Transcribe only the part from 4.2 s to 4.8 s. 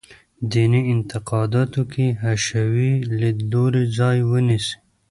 ونیسي.